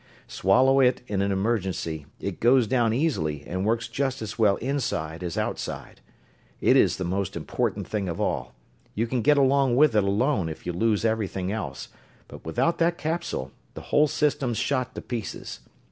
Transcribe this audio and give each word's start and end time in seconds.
Swallow 0.25 0.79
it 0.79 1.03
in 1.05 1.21
an 1.21 1.31
emergency 1.31 2.07
it 2.19 2.39
goes 2.39 2.65
down 2.65 2.91
easily 2.91 3.43
and 3.45 3.67
works 3.67 3.87
just 3.87 4.19
as 4.23 4.39
well 4.39 4.55
inside 4.55 5.21
as 5.21 5.37
outside. 5.37 6.01
It 6.59 6.75
is 6.75 6.97
the 6.97 7.03
most 7.03 7.35
important 7.37 7.87
thing 7.87 8.09
of 8.09 8.19
all 8.19 8.55
you 8.95 9.05
can 9.05 9.21
get 9.21 9.37
along 9.37 9.75
with 9.75 9.95
it 9.95 10.03
alone 10.03 10.49
if 10.49 10.65
you 10.65 10.73
lose 10.73 11.05
everything 11.05 11.51
else, 11.51 11.89
but 12.27 12.43
without 12.43 12.79
that 12.79 12.97
capsule 12.97 13.51
the 13.75 13.81
whole 13.93 14.07
system's 14.07 14.57
shot 14.57 14.95
to 14.95 15.01
pieces. 15.01 15.59